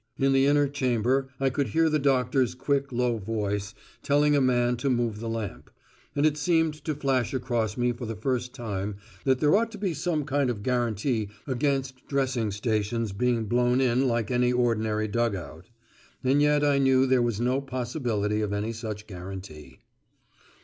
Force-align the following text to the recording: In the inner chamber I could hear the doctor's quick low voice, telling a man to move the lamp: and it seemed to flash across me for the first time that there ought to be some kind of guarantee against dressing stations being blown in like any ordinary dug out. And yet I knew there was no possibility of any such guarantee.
In 0.17 0.33
the 0.33 0.47
inner 0.47 0.67
chamber 0.67 1.29
I 1.39 1.51
could 1.51 1.67
hear 1.67 1.87
the 1.87 1.99
doctor's 1.99 2.55
quick 2.55 2.91
low 2.91 3.19
voice, 3.19 3.75
telling 4.01 4.35
a 4.35 4.41
man 4.41 4.75
to 4.77 4.89
move 4.89 5.19
the 5.19 5.29
lamp: 5.29 5.69
and 6.15 6.25
it 6.25 6.37
seemed 6.37 6.73
to 6.85 6.95
flash 6.95 7.35
across 7.35 7.77
me 7.77 7.91
for 7.91 8.07
the 8.07 8.15
first 8.15 8.51
time 8.51 8.95
that 9.25 9.39
there 9.39 9.55
ought 9.55 9.71
to 9.73 9.77
be 9.77 9.93
some 9.93 10.25
kind 10.25 10.49
of 10.49 10.63
guarantee 10.63 11.29
against 11.45 12.07
dressing 12.07 12.49
stations 12.49 13.11
being 13.11 13.45
blown 13.45 13.79
in 13.79 14.07
like 14.07 14.31
any 14.31 14.51
ordinary 14.51 15.07
dug 15.07 15.35
out. 15.35 15.69
And 16.23 16.41
yet 16.41 16.65
I 16.65 16.79
knew 16.79 17.05
there 17.05 17.21
was 17.21 17.39
no 17.39 17.61
possibility 17.61 18.41
of 18.41 18.51
any 18.53 18.71
such 18.73 19.05
guarantee. 19.05 19.81